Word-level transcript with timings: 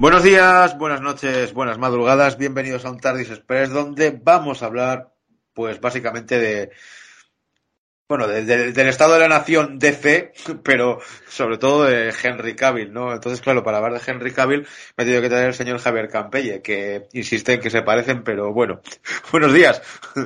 Buenos 0.00 0.22
días, 0.22 0.78
buenas 0.78 1.02
noches, 1.02 1.52
buenas 1.52 1.76
madrugadas, 1.76 2.38
bienvenidos 2.38 2.86
a 2.86 2.90
un 2.90 3.00
Tardis 3.00 3.28
Express 3.28 3.68
donde 3.68 4.10
vamos 4.12 4.62
a 4.62 4.66
hablar, 4.66 5.12
pues 5.52 5.78
básicamente 5.78 6.38
de, 6.38 6.70
bueno, 8.10 8.26
del 8.26 8.88
estado 8.88 9.14
de 9.14 9.20
la 9.20 9.28
nación 9.28 9.78
DC, 9.78 10.32
pero 10.64 10.98
sobre 11.28 11.58
todo 11.58 11.84
de 11.84 12.12
Henry 12.20 12.56
Cavill, 12.56 12.92
¿no? 12.92 13.12
Entonces, 13.12 13.40
claro, 13.40 13.62
para 13.62 13.78
hablar 13.78 13.92
de 13.92 14.00
Henry 14.04 14.32
Cavill 14.32 14.66
me 14.96 15.04
he 15.04 15.06
tenido 15.06 15.22
que 15.22 15.28
traer 15.28 15.46
el 15.46 15.54
señor 15.54 15.78
Javier 15.78 16.08
Campelle, 16.08 16.60
que 16.60 17.06
insiste 17.12 17.52
en 17.52 17.60
que 17.60 17.70
se 17.70 17.82
parecen, 17.82 18.24
pero 18.24 18.52
bueno. 18.52 18.80
Buenos 19.30 19.54
días. 19.54 19.80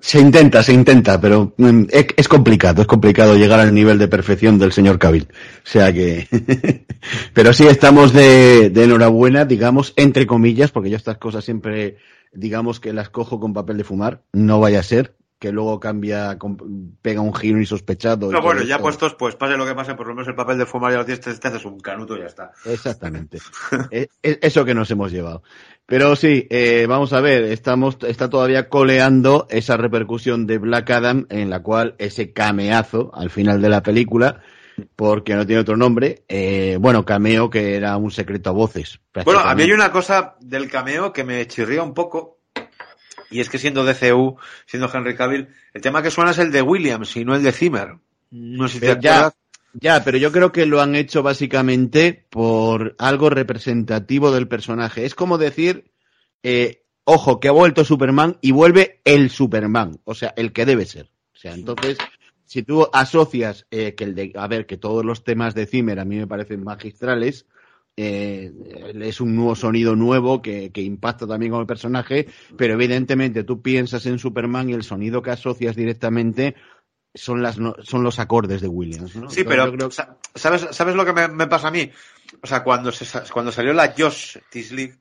Se 0.00 0.18
intenta, 0.18 0.60
se 0.64 0.72
intenta, 0.72 1.20
pero 1.20 1.54
mm, 1.56 1.84
es, 2.16 2.26
complicado, 2.26 2.82
es 2.82 2.88
complicado 2.88 3.36
llegar 3.36 3.60
al 3.60 3.72
nivel 3.72 3.96
de 3.96 4.08
perfección 4.08 4.58
del 4.58 4.72
señor 4.72 4.98
Cavill. 4.98 5.28
O 5.30 5.68
sea 5.68 5.92
que, 5.92 6.26
pero 7.32 7.52
sí 7.52 7.68
estamos 7.68 8.12
de, 8.12 8.70
de 8.70 8.84
enhorabuena, 8.84 9.44
digamos, 9.44 9.92
entre 9.94 10.26
comillas, 10.26 10.72
porque 10.72 10.90
yo 10.90 10.96
estas 10.96 11.18
cosas 11.18 11.44
siempre, 11.44 11.98
digamos 12.32 12.80
que 12.80 12.92
las 12.92 13.08
cojo 13.08 13.38
con 13.38 13.54
papel 13.54 13.76
de 13.76 13.84
fumar, 13.84 14.22
no 14.32 14.58
vaya 14.58 14.80
a 14.80 14.82
ser, 14.82 15.14
que 15.38 15.52
luego 15.52 15.78
cambia, 15.78 16.36
pega 17.00 17.20
un 17.20 17.34
giro 17.34 17.58
insospechado. 17.58 18.30
No, 18.32 18.42
bueno, 18.42 18.62
ya 18.62 18.78
puestos, 18.78 19.14
pues 19.14 19.36
pase 19.36 19.56
lo 19.56 19.64
que 19.64 19.74
pase, 19.74 19.94
por 19.94 20.08
lo 20.08 20.14
menos 20.14 20.28
el 20.28 20.34
papel 20.34 20.58
de 20.58 20.66
fumar 20.66 20.92
ya 20.92 20.98
lo 20.98 21.04
tienes, 21.04 21.40
te, 21.40 21.48
haces 21.48 21.64
un 21.64 21.78
canuto 21.78 22.16
y 22.16 22.20
ya 22.20 22.26
está. 22.26 22.52
Exactamente. 22.64 23.38
es, 23.90 24.08
eso 24.22 24.64
que 24.64 24.74
nos 24.74 24.90
hemos 24.90 25.12
llevado. 25.12 25.42
Pero 25.86 26.16
sí, 26.16 26.46
eh, 26.50 26.86
vamos 26.88 27.12
a 27.12 27.20
ver, 27.20 27.44
estamos, 27.44 27.98
está 28.02 28.28
todavía 28.28 28.68
coleando 28.68 29.46
esa 29.48 29.76
repercusión 29.76 30.46
de 30.46 30.58
Black 30.58 30.90
Adam, 30.90 31.26
en 31.30 31.50
la 31.50 31.62
cual 31.62 31.94
ese 31.98 32.32
cameazo 32.32 33.10
al 33.14 33.30
final 33.30 33.62
de 33.62 33.68
la 33.68 33.82
película, 33.82 34.42
porque 34.96 35.34
no 35.34 35.46
tiene 35.46 35.62
otro 35.62 35.76
nombre, 35.76 36.24
eh, 36.28 36.76
bueno, 36.80 37.04
cameo 37.04 37.48
que 37.48 37.76
era 37.76 37.96
un 37.96 38.10
secreto 38.10 38.50
a 38.50 38.52
voces. 38.52 39.00
Bueno, 39.24 39.40
a 39.40 39.54
mí 39.54 39.62
hay 39.62 39.72
una 39.72 39.90
cosa 39.90 40.36
del 40.40 40.68
cameo 40.68 41.12
que 41.12 41.24
me 41.24 41.46
chirría 41.46 41.82
un 41.82 41.94
poco, 41.94 42.37
y 43.30 43.40
es 43.40 43.48
que 43.48 43.58
siendo 43.58 43.84
DCU, 43.84 44.36
siendo 44.66 44.90
Henry 44.92 45.16
Cavill, 45.16 45.48
el 45.74 45.82
tema 45.82 46.02
que 46.02 46.10
suena 46.10 46.30
es 46.30 46.38
el 46.38 46.50
de 46.50 46.62
Williams 46.62 47.16
y 47.16 47.24
no 47.24 47.34
el 47.34 47.42
de 47.42 47.52
Zimmer. 47.52 47.96
No 48.30 48.68
sé 48.68 48.74
si 48.74 48.80
te 48.80 48.98
ya, 49.00 49.32
ya, 49.74 50.02
pero 50.02 50.18
yo 50.18 50.32
creo 50.32 50.52
que 50.52 50.66
lo 50.66 50.80
han 50.80 50.94
hecho 50.94 51.22
básicamente 51.22 52.26
por 52.30 52.96
algo 52.98 53.30
representativo 53.30 54.30
del 54.30 54.48
personaje. 54.48 55.04
Es 55.04 55.14
como 55.14 55.38
decir, 55.38 55.90
eh, 56.42 56.84
ojo, 57.04 57.40
que 57.40 57.48
ha 57.48 57.52
vuelto 57.52 57.84
Superman 57.84 58.38
y 58.40 58.52
vuelve 58.52 59.00
el 59.04 59.30
Superman, 59.30 60.00
o 60.04 60.14
sea, 60.14 60.32
el 60.36 60.52
que 60.52 60.66
debe 60.66 60.86
ser. 60.86 61.10
O 61.34 61.38
sea, 61.38 61.54
entonces, 61.54 61.98
si 62.44 62.62
tú 62.62 62.88
asocias 62.92 63.66
eh, 63.70 63.94
que 63.94 64.04
el 64.04 64.14
de, 64.14 64.32
a 64.34 64.48
ver, 64.48 64.66
que 64.66 64.76
todos 64.76 65.04
los 65.04 65.22
temas 65.22 65.54
de 65.54 65.66
Zimmer 65.66 66.00
a 66.00 66.04
mí 66.04 66.16
me 66.16 66.26
parecen 66.26 66.64
magistrales, 66.64 67.46
eh, 68.00 68.52
es 69.00 69.20
un 69.20 69.34
nuevo 69.34 69.56
sonido 69.56 69.96
nuevo 69.96 70.40
que, 70.40 70.70
impacta 70.76 71.26
también 71.26 71.50
con 71.50 71.60
el 71.60 71.66
personaje, 71.66 72.28
pero 72.56 72.74
evidentemente 72.74 73.42
tú 73.42 73.60
piensas 73.60 74.06
en 74.06 74.20
Superman 74.20 74.70
y 74.70 74.74
el 74.74 74.84
sonido 74.84 75.20
que 75.20 75.32
asocias 75.32 75.74
directamente 75.74 76.54
son 77.12 77.42
las 77.42 77.56
son 77.56 78.04
los 78.04 78.20
acordes 78.20 78.60
de 78.60 78.68
Williams. 78.68 79.18
Sí, 79.30 79.42
pero 79.42 79.90
¿sabes, 80.32 80.68
¿sabes 80.70 80.94
lo 80.94 81.04
que 81.04 81.12
me, 81.12 81.46
pasa 81.48 81.68
a 81.68 81.72
mí? 81.72 81.90
O 82.40 82.46
sea, 82.46 82.62
cuando, 82.62 82.92
cuando 83.32 83.50
salió 83.50 83.72
la 83.72 83.92
Josh 83.98 84.36
Tisley, 84.48 84.92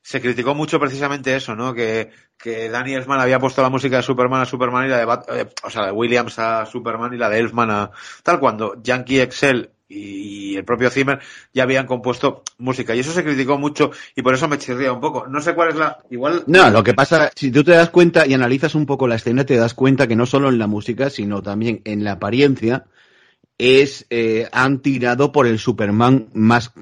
se 0.00 0.22
criticó 0.22 0.54
mucho 0.54 0.80
precisamente 0.80 1.36
eso, 1.36 1.54
¿no? 1.54 1.74
Que, 1.74 2.10
que 2.38 2.70
Danny 2.70 2.94
Elfman 2.94 3.20
había 3.20 3.38
puesto 3.38 3.60
la 3.60 3.68
música 3.68 3.96
de 3.98 4.02
Superman 4.02 4.40
a 4.40 4.46
Superman 4.46 4.86
y 4.86 4.88
la 4.88 5.04
de, 5.04 5.40
eh, 5.40 5.48
o 5.64 5.68
sea, 5.68 5.84
de 5.84 5.92
Williams 5.92 6.38
a 6.38 6.64
Superman 6.64 7.12
y 7.12 7.18
la 7.18 7.28
de 7.28 7.40
Elfman 7.40 7.70
a 7.70 7.90
tal, 8.22 8.40
cuando 8.40 8.80
Yankee 8.82 9.20
Excel 9.20 9.70
y 9.86 10.37
el 10.58 10.64
propio 10.64 10.90
Zimmer 10.90 11.20
ya 11.52 11.62
habían 11.62 11.86
compuesto 11.86 12.42
música 12.58 12.94
y 12.94 13.00
eso 13.00 13.12
se 13.12 13.24
criticó 13.24 13.58
mucho 13.58 13.90
y 14.14 14.22
por 14.22 14.34
eso 14.34 14.48
me 14.48 14.58
chirría 14.58 14.92
un 14.92 15.00
poco. 15.00 15.26
No 15.26 15.40
sé 15.40 15.54
cuál 15.54 15.70
es 15.70 15.76
la 15.76 15.98
igual 16.10 16.44
No, 16.46 16.70
lo 16.70 16.82
que 16.82 16.94
pasa 16.94 17.30
si 17.34 17.50
tú 17.50 17.64
te 17.64 17.72
das 17.72 17.90
cuenta 17.90 18.26
y 18.26 18.34
analizas 18.34 18.74
un 18.74 18.86
poco 18.86 19.08
la 19.08 19.16
escena 19.16 19.44
te 19.44 19.56
das 19.56 19.74
cuenta 19.74 20.06
que 20.06 20.16
no 20.16 20.26
solo 20.26 20.48
en 20.48 20.58
la 20.58 20.66
música, 20.66 21.10
sino 21.10 21.42
también 21.42 21.80
en 21.84 22.04
la 22.04 22.12
apariencia 22.12 22.84
es 23.56 24.06
eh, 24.10 24.48
han 24.52 24.80
tirado 24.80 25.32
por 25.32 25.46
el 25.46 25.58
Superman 25.58 26.28
más 26.32 26.72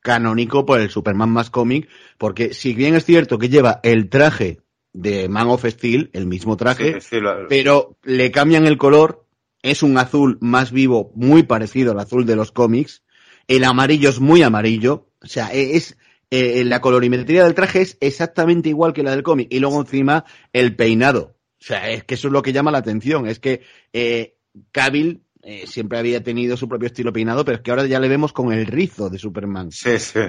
canónico, 0.00 0.66
por 0.66 0.80
el 0.80 0.90
Superman 0.90 1.30
más 1.30 1.50
cómic, 1.50 1.88
porque 2.18 2.52
si 2.54 2.74
bien 2.74 2.94
es 2.94 3.04
cierto 3.04 3.38
que 3.38 3.48
lleva 3.48 3.80
el 3.82 4.08
traje 4.08 4.60
de 4.92 5.28
Man 5.28 5.48
of 5.48 5.64
Steel, 5.64 6.10
el 6.12 6.26
mismo 6.26 6.56
traje, 6.56 6.98
pero 7.48 7.96
le 8.02 8.30
cambian 8.30 8.66
el 8.66 8.78
color 8.78 9.24
es 9.64 9.82
un 9.82 9.96
azul 9.96 10.36
más 10.42 10.72
vivo, 10.72 11.10
muy 11.14 11.42
parecido 11.42 11.92
al 11.92 11.98
azul 11.98 12.26
de 12.26 12.36
los 12.36 12.52
cómics. 12.52 13.02
El 13.48 13.64
amarillo 13.64 14.08
es 14.08 14.20
muy 14.20 14.42
amarillo. 14.42 15.08
O 15.22 15.26
sea, 15.26 15.52
e, 15.52 15.76
es, 15.76 15.96
eh, 16.30 16.64
la 16.64 16.80
colorimetría 16.80 17.44
del 17.44 17.54
traje 17.54 17.82
es 17.82 17.96
exactamente 18.00 18.68
igual 18.68 18.92
que 18.92 19.02
la 19.02 19.10
del 19.10 19.22
cómic. 19.22 19.48
Y 19.50 19.60
luego 19.60 19.80
encima 19.80 20.24
el 20.52 20.76
peinado. 20.76 21.36
O 21.60 21.66
sea, 21.66 21.90
es 21.90 22.04
que 22.04 22.14
eso 22.14 22.28
es 22.28 22.32
lo 22.32 22.42
que 22.42 22.52
llama 22.52 22.70
la 22.70 22.78
atención. 22.78 23.26
Es 23.26 23.38
que 23.38 23.62
eh, 23.92 24.36
Cavill 24.72 25.22
eh, 25.42 25.66
siempre 25.66 25.98
había 25.98 26.22
tenido 26.22 26.56
su 26.56 26.68
propio 26.68 26.86
estilo 26.86 27.12
peinado, 27.12 27.44
pero 27.44 27.56
es 27.56 27.62
que 27.62 27.70
ahora 27.70 27.86
ya 27.86 28.00
le 28.00 28.08
vemos 28.08 28.32
con 28.32 28.52
el 28.52 28.66
rizo 28.66 29.10
de 29.10 29.18
Superman. 29.18 29.70
Sí, 29.70 29.98
sí. 29.98 30.20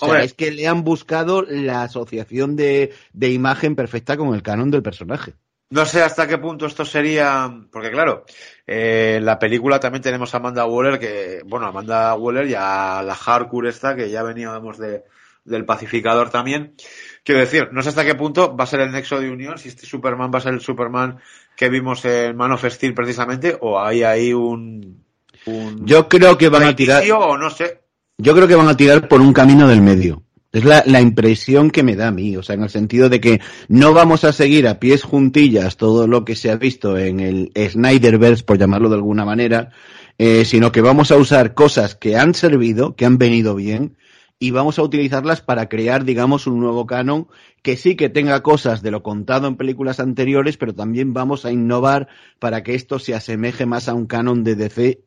O 0.00 0.06
sea, 0.06 0.22
es 0.22 0.34
que 0.34 0.50
le 0.50 0.68
han 0.68 0.84
buscado 0.84 1.42
la 1.42 1.82
asociación 1.82 2.56
de, 2.56 2.92
de 3.12 3.30
imagen 3.30 3.74
perfecta 3.74 4.16
con 4.16 4.34
el 4.34 4.42
canon 4.42 4.70
del 4.70 4.82
personaje. 4.82 5.34
No 5.70 5.84
sé 5.84 6.02
hasta 6.02 6.26
qué 6.26 6.38
punto 6.38 6.64
esto 6.64 6.84
sería, 6.86 7.54
porque 7.70 7.90
claro, 7.90 8.24
eh, 8.66 9.16
en 9.18 9.26
la 9.26 9.38
película 9.38 9.78
también 9.78 10.02
tenemos 10.02 10.32
a 10.32 10.38
Amanda 10.38 10.64
Waller, 10.64 10.98
que, 10.98 11.42
bueno, 11.44 11.66
Amanda 11.66 12.14
Waller 12.14 12.46
y 12.46 12.54
a 12.54 13.02
la 13.02 13.14
hardcore 13.14 13.68
esta, 13.68 13.94
que 13.94 14.08
ya 14.08 14.22
veníamos 14.22 14.78
de, 14.78 15.04
del 15.44 15.66
pacificador 15.66 16.30
también. 16.30 16.74
Quiero 17.22 17.40
decir, 17.40 17.68
no 17.72 17.82
sé 17.82 17.90
hasta 17.90 18.06
qué 18.06 18.14
punto 18.14 18.56
va 18.56 18.64
a 18.64 18.66
ser 18.66 18.80
el 18.80 18.92
nexo 18.92 19.20
de 19.20 19.30
unión, 19.30 19.58
si 19.58 19.68
este 19.68 19.86
Superman 19.86 20.30
va 20.32 20.38
a 20.38 20.42
ser 20.42 20.54
el 20.54 20.60
Superman 20.60 21.18
que 21.54 21.68
vimos 21.68 22.02
en 22.06 22.34
Man 22.34 22.52
of 22.52 22.64
Steel 22.64 22.94
precisamente, 22.94 23.58
o 23.60 23.78
hay 23.78 24.04
ahí 24.04 24.32
un, 24.32 25.04
un 25.44 25.86
Yo 25.86 26.08
creo 26.08 26.38
que 26.38 26.48
van 26.48 26.62
a 26.62 26.76
tirar, 26.76 27.04
o 27.12 27.36
no 27.36 27.50
sé. 27.50 27.82
Yo 28.16 28.34
creo 28.34 28.48
que 28.48 28.54
van 28.54 28.68
a 28.68 28.76
tirar 28.76 29.06
por 29.06 29.20
un 29.20 29.34
camino 29.34 29.68
del 29.68 29.82
medio. 29.82 30.22
Es 30.50 30.64
la, 30.64 30.82
la, 30.86 31.02
impresión 31.02 31.70
que 31.70 31.82
me 31.82 31.94
da 31.94 32.08
a 32.08 32.10
mí, 32.10 32.36
o 32.36 32.42
sea, 32.42 32.54
en 32.54 32.62
el 32.62 32.70
sentido 32.70 33.10
de 33.10 33.20
que 33.20 33.40
no 33.68 33.92
vamos 33.92 34.24
a 34.24 34.32
seguir 34.32 34.66
a 34.66 34.80
pies 34.80 35.02
juntillas 35.02 35.76
todo 35.76 36.06
lo 36.06 36.24
que 36.24 36.36
se 36.36 36.50
ha 36.50 36.56
visto 36.56 36.96
en 36.96 37.20
el 37.20 37.52
Snyderverse, 37.54 38.44
por 38.44 38.58
llamarlo 38.58 38.88
de 38.88 38.94
alguna 38.94 39.26
manera, 39.26 39.72
eh, 40.16 40.46
sino 40.46 40.72
que 40.72 40.80
vamos 40.80 41.10
a 41.10 41.16
usar 41.16 41.52
cosas 41.52 41.94
que 41.94 42.16
han 42.16 42.32
servido, 42.32 42.96
que 42.96 43.04
han 43.04 43.18
venido 43.18 43.54
bien, 43.54 43.98
y 44.38 44.52
vamos 44.52 44.78
a 44.78 44.82
utilizarlas 44.82 45.42
para 45.42 45.68
crear, 45.68 46.04
digamos, 46.04 46.46
un 46.46 46.60
nuevo 46.60 46.86
canon 46.86 47.28
que 47.62 47.76
sí 47.76 47.96
que 47.96 48.08
tenga 48.08 48.42
cosas 48.42 48.82
de 48.82 48.90
lo 48.90 49.02
contado 49.02 49.48
en 49.48 49.56
películas 49.56 50.00
anteriores, 50.00 50.56
pero 50.56 50.74
también 50.74 51.12
vamos 51.12 51.44
a 51.44 51.52
innovar 51.52 52.08
para 52.38 52.62
que 52.62 52.74
esto 52.74 52.98
se 52.98 53.14
asemeje 53.14 53.66
más 53.66 53.88
a 53.88 53.94
un 53.94 54.06
canon 54.06 54.44
de 54.44 54.54
DC 54.54 55.04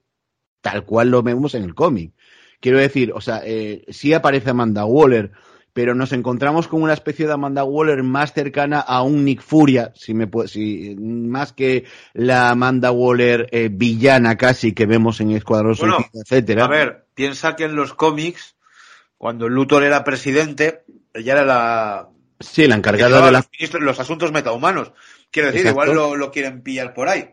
tal 0.61 0.85
cual 0.85 1.09
lo 1.09 1.23
vemos 1.23 1.55
en 1.55 1.63
el 1.63 1.73
cómic. 1.73 2.13
Quiero 2.61 2.77
decir, 2.77 3.11
o 3.13 3.19
sea, 3.19 3.41
eh, 3.43 3.83
sí 3.89 4.13
aparece 4.13 4.51
Amanda 4.51 4.85
Waller, 4.85 5.31
pero 5.73 5.95
nos 5.95 6.13
encontramos 6.13 6.67
con 6.67 6.81
una 6.81 6.93
especie 6.93 7.27
de 7.27 7.33
Amanda 7.33 7.63
Waller 7.63 8.03
más 8.03 8.33
cercana 8.33 8.79
a 8.79 9.01
un 9.01 9.25
Nick 9.25 9.41
Furia, 9.41 9.91
si 9.95 10.13
me 10.13 10.29
si, 10.47 10.95
más 10.97 11.51
que 11.51 11.85
la 12.13 12.51
Amanda 12.51 12.91
Waller 12.91 13.49
eh, 13.51 13.69
villana 13.71 14.37
casi 14.37 14.73
que 14.73 14.85
vemos 14.85 15.19
en 15.19 15.31
Escuadrón 15.31 15.75
bueno, 15.79 16.05
etcétera. 16.13 16.65
A 16.65 16.69
ver, 16.69 17.05
piensa 17.13 17.55
que 17.55 17.65
en 17.65 17.75
los 17.75 17.93
cómics, 17.93 18.55
cuando 19.17 19.49
Luthor 19.49 19.83
era 19.83 20.03
presidente, 20.03 20.83
ella 21.13 21.33
era 21.33 21.45
la 21.45 22.09
Sí, 22.41 22.67
la 22.67 22.75
encargada 22.75 23.25
de 23.25 23.31
la... 23.31 23.45
los 23.79 23.99
asuntos 23.99 24.31
metahumanos. 24.31 24.93
Quiero 25.29 25.51
decir, 25.51 25.67
igual 25.67 25.93
lo, 25.93 26.15
lo, 26.15 26.31
quieren 26.31 26.61
pillar 26.61 26.93
por 26.93 27.07
ahí. 27.07 27.29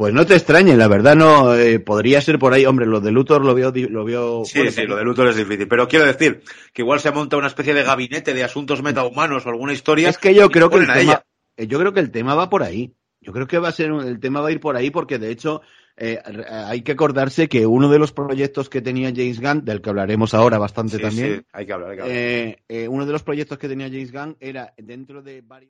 Pues 0.00 0.14
no 0.14 0.24
te 0.24 0.34
extrañe, 0.34 0.78
la 0.78 0.88
verdad 0.88 1.14
no 1.14 1.54
eh, 1.54 1.78
podría 1.78 2.22
ser 2.22 2.38
por 2.38 2.54
ahí, 2.54 2.64
hombre, 2.64 2.86
lo 2.86 3.02
de 3.02 3.10
Luthor 3.10 3.44
lo 3.44 3.54
veo 3.54 3.70
lo 3.70 4.02
veo 4.02 4.46
Sí, 4.46 4.70
sí, 4.70 4.86
lo 4.86 4.96
de 4.96 5.04
Luthor 5.04 5.28
es 5.28 5.36
difícil, 5.36 5.68
pero 5.68 5.88
quiero 5.88 6.06
decir 6.06 6.42
que 6.72 6.80
igual 6.80 7.00
se 7.00 7.10
monta 7.10 7.36
una 7.36 7.48
especie 7.48 7.74
de 7.74 7.82
gabinete 7.82 8.32
de 8.32 8.42
asuntos 8.42 8.82
metahumanos 8.82 9.44
o 9.44 9.50
alguna 9.50 9.74
historia. 9.74 10.08
Es 10.08 10.16
que 10.16 10.34
yo 10.34 10.48
creo 10.48 10.70
que 10.70 10.78
el 10.78 10.86
tema, 10.90 11.22
eh, 11.54 11.66
yo 11.66 11.78
creo 11.78 11.92
que 11.92 12.00
el 12.00 12.10
tema 12.10 12.34
va 12.34 12.48
por 12.48 12.62
ahí. 12.62 12.94
Yo 13.20 13.34
creo 13.34 13.46
que 13.46 13.58
va 13.58 13.68
a 13.68 13.72
ser 13.72 13.90
el 13.90 14.20
tema 14.20 14.40
va 14.40 14.48
a 14.48 14.52
ir 14.52 14.60
por 14.60 14.74
ahí 14.74 14.88
porque 14.88 15.18
de 15.18 15.30
hecho 15.30 15.60
eh, 15.98 16.18
hay 16.48 16.80
que 16.80 16.92
acordarse 16.92 17.50
que 17.50 17.66
uno 17.66 17.90
de 17.90 17.98
los 17.98 18.12
proyectos 18.12 18.70
que 18.70 18.80
tenía 18.80 19.12
James 19.14 19.38
Gunn, 19.38 19.66
del 19.66 19.82
que 19.82 19.90
hablaremos 19.90 20.32
ahora 20.32 20.56
bastante 20.56 20.98
también, 20.98 21.40
sí, 21.40 21.46
hay 21.52 21.66
que 21.66 21.72
hablar, 21.74 21.90
hay 21.90 21.96
que 21.96 22.02
hablar. 22.02 22.16
Eh, 22.68 22.88
uno 22.88 23.04
de 23.04 23.12
los 23.12 23.22
proyectos 23.22 23.58
que 23.58 23.68
tenía 23.68 23.88
James 23.88 24.12
Gunn 24.12 24.38
era 24.40 24.72
dentro 24.78 25.20
de 25.20 25.42
varios 25.42 25.72